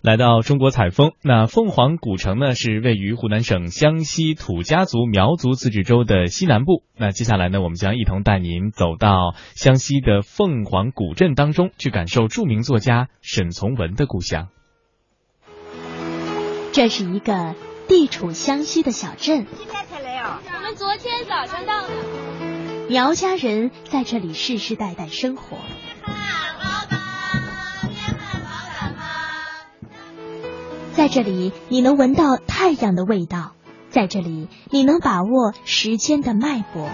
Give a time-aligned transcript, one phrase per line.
[0.00, 6.84] 来到中国采风，那凤凰古城呢是位于湖南省湘西土家族苗族自治州的西南部。
[6.96, 14.48] 那接下来呢，我们将一同带您走到湘西的凤凰古镇当中，去感受著名作家沈从文的故乡。
[16.72, 17.56] 这是一个
[17.88, 19.46] 地处湘西的小镇。
[19.58, 21.94] 现在才来哦，我们昨天早上到的。
[22.88, 25.58] 苗家人在这里世世代代生活。
[30.98, 33.52] 在这里，你能闻到太阳的味道；
[33.88, 36.90] 在这里，你能把握时间的脉搏。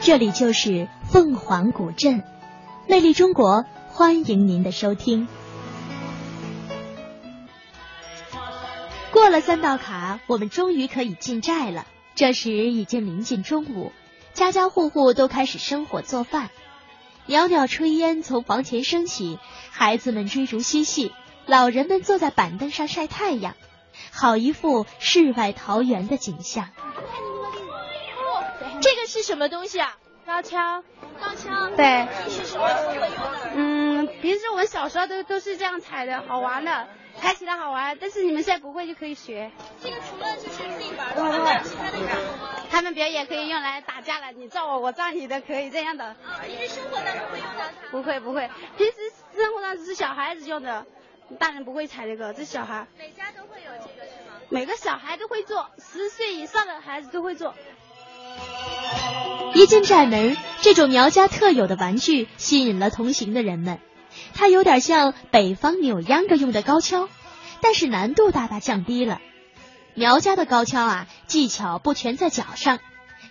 [0.00, 2.22] 这里就是凤凰古镇，
[2.86, 5.26] 魅力中国，欢迎您的收听。
[9.10, 11.84] 过了三道坎，我们终于可以进寨了。
[12.14, 13.90] 这时已经临近中午，
[14.34, 16.50] 家家户户都开始生火做饭，
[17.26, 19.40] 袅袅炊烟从房前升起，
[19.72, 21.10] 孩子们追逐嬉戏。
[21.48, 23.54] 老人们坐在板凳上晒太阳，
[24.12, 26.68] 好一副世外桃源的景象。
[28.82, 29.96] 这个是什么东西啊？
[30.26, 30.82] 高跷。
[31.18, 31.70] 高跷。
[31.70, 32.06] 对。
[32.28, 33.50] 是什么用的？
[33.54, 36.86] 嗯，平时我们小时候都都是这样踩的，好玩的，
[37.18, 37.96] 踩起来好玩。
[37.98, 39.50] 但是你们现在不会就可以学。
[39.82, 41.98] 这个除了就是自己玩的话，还有其他的？
[42.70, 46.04] 他们表演可以用来打架了，你照我，我照你的，可以这样的。
[46.04, 47.90] 啊，平时生活当中会用到它？
[47.90, 48.92] 不会不会，平时
[49.34, 50.84] 生活上只是小孩子用的。
[51.38, 52.86] 大人不会踩这个，这小孩。
[52.98, 54.40] 每家都会有这个是吗？
[54.48, 57.54] 每个小孩都会做，十岁以上的孩子都会做。
[59.54, 63.78] 一进寨门，这种苗家特有的玩具吸引了同行的人们。
[64.34, 67.08] 它有点像北方扭秧歌用的高跷，
[67.60, 69.20] 但是难度大大降低了。
[69.94, 72.78] 苗家的高跷啊，技巧不全在脚上，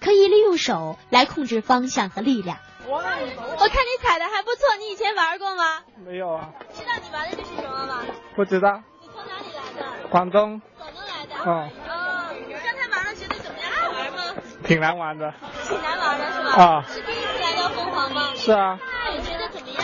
[0.00, 2.58] 可以利用手来控制方向和力量。
[2.86, 5.80] 我看你踩的还不错，你以前玩过吗？
[6.04, 6.50] 没有啊。
[6.72, 8.02] 知道你玩的这是什么吗？
[8.36, 8.82] 不知道。
[9.00, 10.08] 你从哪里来的？
[10.10, 10.60] 广东。
[10.78, 11.34] 广东来的。
[11.50, 11.68] 哦。
[11.88, 13.70] 哦，刚才玩了觉得怎么样？
[13.72, 14.42] 好玩吗？
[14.64, 15.32] 挺难玩的。
[15.66, 16.50] 挺难玩的是吧？
[16.62, 16.84] 啊。
[16.88, 18.32] 是第一次来到凤凰吗？
[18.34, 18.78] 是啊。
[19.16, 19.82] 你觉得怎么样？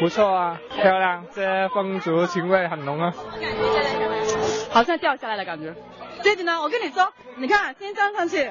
[0.00, 3.12] 不错啊，漂亮，这风俗情味很浓啊。
[3.40, 4.26] 感觉下来怎么样？
[4.72, 5.74] 好像掉下来的感觉。
[6.22, 8.44] 接着呢，我跟你说，你看，先站上去，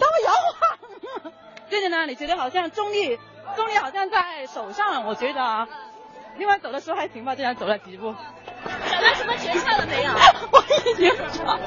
[0.00, 1.32] 它会摇晃。
[1.74, 3.18] 这个呢，你觉得好像重力。
[3.56, 5.68] 重力好像在手上，我觉得啊。
[6.38, 8.14] 另外走的时候还行吧，这样走了几步。
[8.64, 10.12] 找到什么诀窍了没有？
[10.52, 11.58] 我已经找。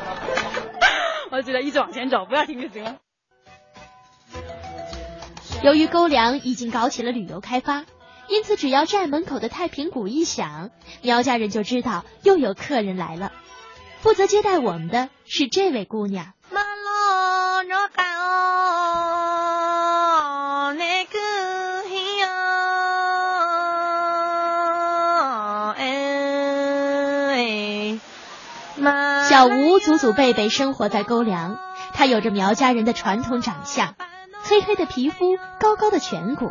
[1.29, 2.96] 我觉得一直往前走，不要停就行了。
[5.62, 7.84] 由于沟梁已经搞起了旅游开发，
[8.29, 10.69] 因此只要寨门口的太平鼓一响，
[11.01, 13.34] 苗家人就知道又有客人来了。
[14.00, 16.31] 负责接待我们的是这位姑娘。
[29.38, 31.59] 小吴祖祖辈辈生活在沟梁，
[31.94, 33.94] 他有着苗家人的传统长相，
[34.42, 36.50] 黑黑的皮肤，高高的颧骨。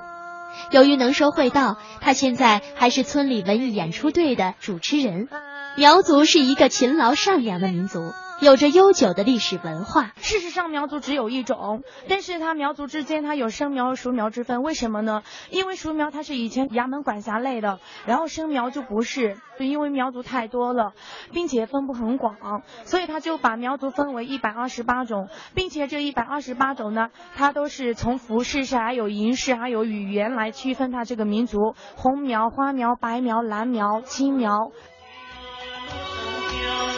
[0.70, 5.28] 由于能说会道，他现在还是村里文艺演出队的主持人。
[5.76, 8.12] 苗族是一个勤劳善良的民族。
[8.40, 10.12] 有着悠久的历史文化。
[10.16, 14.62] 事实上，苗族只有一种，但是它苗族之间它有生苗和熟苗之分。
[14.62, 15.22] 为什么呢？
[15.50, 19.38] 因为熟苗它是以前衙门管辖类的，然后生苗就不是。
[19.58, 20.92] 因为苗族太多了，
[21.32, 34.72] 并且分布很广，所以他就把苗族分为一百二十八种，并且这一百二十八种呢，它都是从服饰上、还有银饰、还有语言来区分它这个民族：红苗、花苗、白苗、蓝苗、青苗。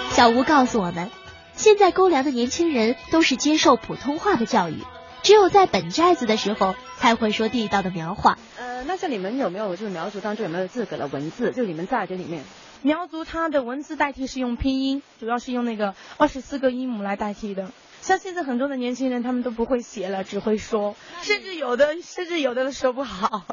[0.09, 1.09] 小吴告诉我们。
[1.59, 4.77] 现在沟梁的年轻人都是接受普通话的教育，
[5.25, 8.39] 只有在本寨子的时候才会说地道的苗话。
[8.57, 11.51] 呃，那像你们有没有就是苗族当中有没有自个的文字？
[11.51, 12.45] 就你们在这里面，
[12.83, 17.73] 苗族它的文字代替是用拼音，主要是用那个二十四个音母来代替的。
[18.03, 23.45] 像现在很多的年轻人他们都不会写了，只会说，甚至有的甚至有的都说不好。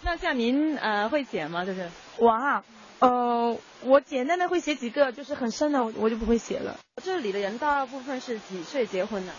[0.00, 1.66] 那像您呃会写吗？
[1.66, 2.64] 就是我啊。
[2.98, 6.76] 呃，我简单的会写几个，就是很深的，我我就不会写了。
[7.02, 9.32] 这里的人大部分是几岁结婚的？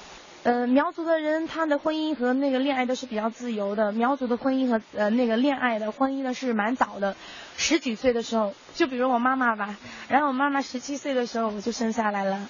[0.43, 3.91] 呃，苗族的人他的婚姻和那个恋爱都是比较自由的。
[3.91, 7.15] 苗族的婚姻和呃那个恋爱的婚姻呢是蛮早的，
[7.57, 9.75] 十几岁的时候，就比如我妈妈吧，
[10.07, 12.47] 然后我妈妈十七岁的时候我就生下来了。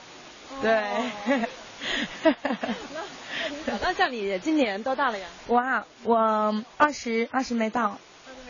[0.61, 0.83] 对。
[3.81, 5.27] 那像你今年多大了呀？
[5.47, 7.97] 我啊，我二十二十没到。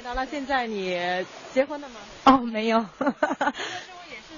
[0.07, 0.97] 二十没到，那现在你
[1.53, 1.95] 结婚了吗？
[2.25, 2.85] 哦，没有。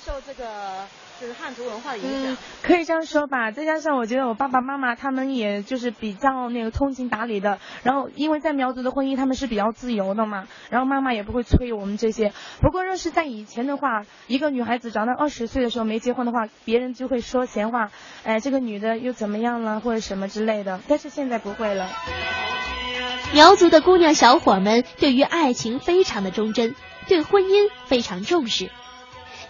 [0.01, 0.87] 受这个
[1.19, 2.37] 就是汉族文化的影响。
[2.63, 12.31] 可以这样说吧，再加上我觉得我爸爸妈妈他们也就是比较那个通情达理的，然后因为在苗族的婚姻他们是比较自由的嘛，然后妈妈也不会催我们这些。
[12.61, 17.91] 不过若是在以前的话，一个女孩子长到二十岁的时候没结婚的话，别人就会说闲话，
[18.23, 20.79] 哎，这个女的又怎么样了或者什么之类的。
[20.87, 21.89] 但是现在不会了。
[23.31, 26.73] 苗族的姑娘小伙们对于爱情非常的忠贞，
[27.07, 28.71] 对婚姻非常重视。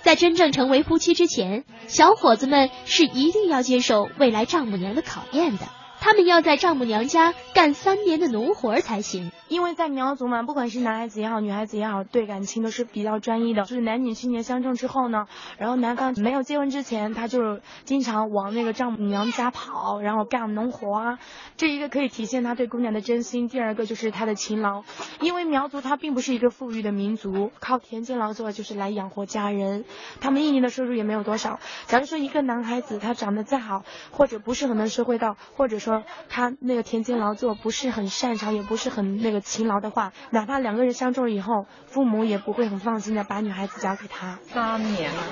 [0.02, 5.66] 在真正成为夫妻之前，小伙子们是一定要接受未来丈母娘的考验的。
[6.02, 13.64] 他们要在丈母娘家干三年的农活才行，因为在苗族嘛，不管是男孩子也好，女孩子也好，对感情都是比较专一的。
[13.64, 21.20] 就是男女青年相中之后呢，然后男方没有结婚之前，他就经常往那个丈母娘家跑，然后干农活啊。
[21.58, 24.84] 这一个可以体现他对姑娘的真心，第二个就是他的勤劳。
[25.20, 29.84] 因为苗族他并不是一个富裕的民族，靠田间劳作就是来养活家人，
[30.22, 31.60] 他们一年的收入也没有多少。
[31.88, 35.89] 假如说一个男孩子他长得再好，或者不是很能说会到，或者说。
[35.90, 44.38] 说他那个田间劳作不是很擅长，也不是很那个勤劳的话，哪怕两个人相中了以后，父母也不会很放心的把女孩子交给他。
[44.44, 45.24] 三年了，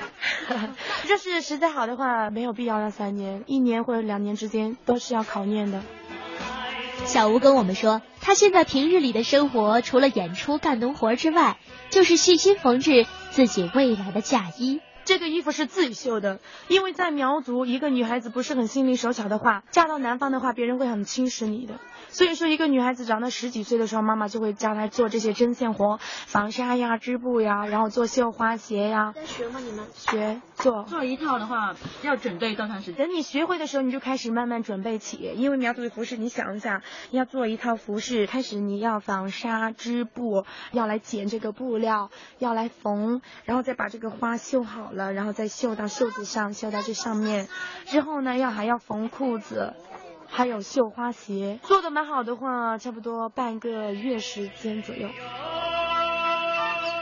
[1.08, 5.84] 这是实在好的话，没有必要要三年，一年或者两年之间都是要考验的。
[7.06, 11.58] 小吴跟我们说，他现在平日里的生活，除了演出干农活之外，
[11.92, 14.82] 就是细心缝制自己未来的嫁衣。
[15.08, 21.76] 这个衣服是自己绣的，因为在苗族，一个女孩子不是很心灵手巧的话，嫁到南方的话，别人会很轻视你的。
[22.10, 29.14] 所以说，一个女孩子长到十几岁的时候，妈妈就会教她做这些针线活，纺纱呀、织布呀，然后做绣花鞋呀。
[29.16, 29.62] 在学吗？
[29.62, 33.06] 你们学做做一套的话，要准备多长时间？
[33.08, 35.18] 等你学会的时候，你就开始慢慢准备起。
[35.38, 36.82] 因为苗族的服饰，你想一下，
[37.12, 40.44] 要做一套服饰，开始你要纺纱、织布，
[40.74, 42.10] 要来剪这个布料，
[42.40, 47.48] 要来缝，然后再把这个花绣好了，然后再绣到袖子上，绣到这上面。
[47.86, 49.74] 之后呢，要还要缝裤子。
[50.30, 55.08] 还有绣花鞋，做的蛮好的话，差不多半个月时间左右。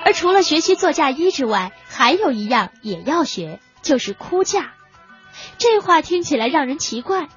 [0.06, 4.74] 而除了学习做嫁衣之外，还有一样也要学，就是哭嫁。
[5.58, 7.28] 这话听起来让人奇怪，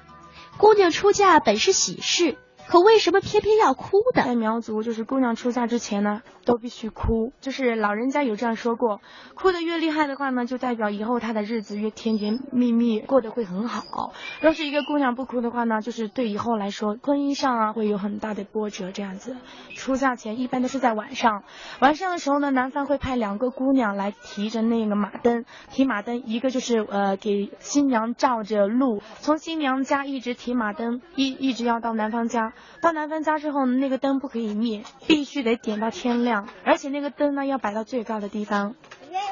[0.57, 2.37] 姑娘出嫁本是喜事。
[2.69, 4.21] 可为什么偏偏要哭的？
[4.21, 7.33] 在苗族，就是姑娘出嫁之前呢，都必须哭。
[7.41, 9.01] 就是老人家有这样说过，
[9.33, 14.13] 哭的越厉害的话呢，就代表以后她的日子越甜甜蜜蜜，过得会很好。
[14.39, 18.91] 若是一个姑娘不哭的话呢，就是对以后来说，婚姻上啊会有很大的波折。
[18.91, 19.35] 这样子，
[19.75, 21.41] 出嫁前一般都是在晚上，
[21.79, 32.53] 晚上的时候呢，男方会派两个姑娘来提着那个马灯，提马灯，一个就是呃给新娘照着路，从新娘家一直提马灯，一一直要到男方家。
[32.81, 38.75] 到男方家之后，那个灯不可以灭，必须得点到天亮，而且那个灯呢要摆到最高的地方。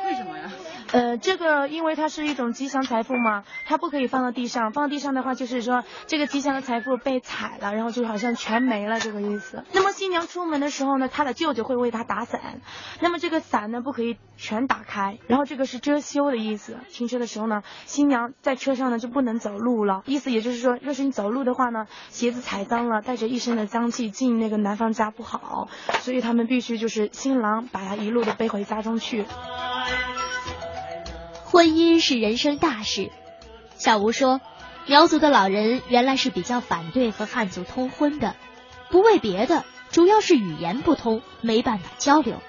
[0.06, 0.27] 为什么？
[0.92, 9.64] 呃，这个因为它是一种吉祥财富嘛，它不可以放到地上，放到地上的话就是说这个吉祥的财富被踩了，然后就好像全没了这个意思。
[9.74, 12.62] 那么新娘出门的时候呢，她的舅舅会为她打伞，
[13.02, 16.78] 那么这个伞呢不可以全打开，然后这个是遮羞的意思。
[16.90, 25.68] 停车的时候呢，新娘在车上呢就不能走路了，意思也就是说，若是你走路的话呢，鞋子踩脏了，带着一身的脏气进那个男方家不好，
[26.00, 29.26] 所以他们必须就是新郎把她一路的背回家中去。
[31.50, 33.10] 婚姻是人生大事，
[33.78, 34.42] 小吴说，
[34.86, 38.36] 苗族的老人原来是比较反对和汉族通婚的，
[38.92, 42.42] 不为别的，主要是语言不通，没办法交流。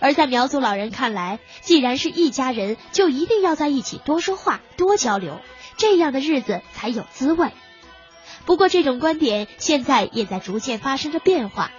[0.00, 5.40] 而在苗族老人看来，既然是一家人，就一定要在一起多说话、多交流，
[5.78, 7.48] 这样的日子才有滋味。
[8.44, 11.72] 不过，这种观点现在也在逐渐发生着变化。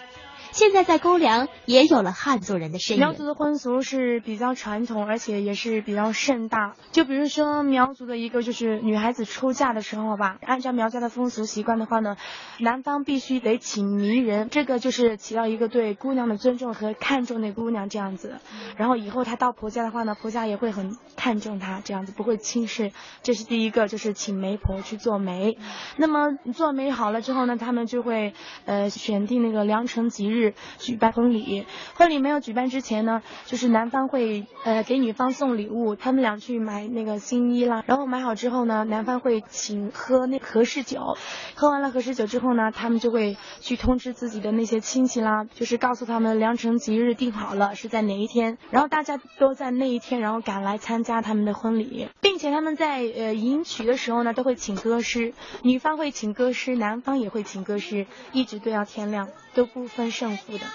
[0.52, 3.02] 现在在沟梁也有了汉族人的身影。
[3.02, 6.76] 苗族的婚俗是比较传统，而且也是比较盛大。
[6.92, 12.18] 就比如说苗族的一个，就是女孩子出嫁的时候吧，按照苗家的风俗习惯的话呢，
[12.60, 18.40] 男方必须得请媒人，这个就是起到一个对姑娘的尊重和看重那姑娘这样子。
[18.76, 22.92] 然后以后她到婆家的话呢，婆家也会很看重她这样子，不会轻视。
[23.24, 25.58] 这是第一个，就是请媒婆去做媒。
[25.96, 28.34] 那么做媒好了之后呢，他们就会
[28.66, 30.41] 呃选定那个良辰吉日。
[30.80, 41.16] 举办婚礼，婚礼没有举办之前呢，就是男方会呃给女方送礼物，他们俩去买那个新衣啦，然后买好之后呢，男方会请喝那和氏酒，
[41.56, 55.34] 喝完了和氏酒之后呢，他们就会去通知自己的那些亲戚啦，就是告诉他们良辰吉日定好了是在哪一天，然后大家都在那一天，然后赶来参加他们的婚礼，并且他们在呃迎娶的时候呢，都会请歌师，
[55.64, 59.28] 女方会请歌师，男方也会请歌师，一直对到天亮。
[59.54, 60.66] 都不分胜负的。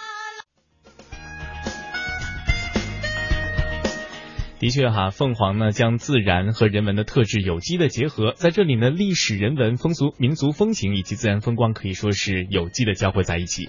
[4.59, 13.69] 的确哈，凤凰呢将自然和人文的特质有机的结合，在这里呢，历史、人文、风俗、民族风情以及自然风光可以说是有机的交汇在一起。